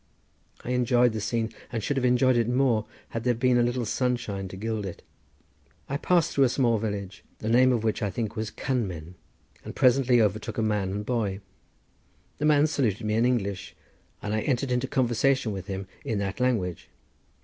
[0.65, 3.85] I enjoyed the scene, and should have enjoyed it more had there been a little
[3.85, 5.03] sunshine to gild it.
[5.87, 9.13] I passed through a small village, the name of which I think was Cynmen,
[9.63, 11.39] and presently overtook a man and boy.
[12.39, 13.75] The man saluted me in English
[14.23, 16.89] and I entered into conversation with him in that language.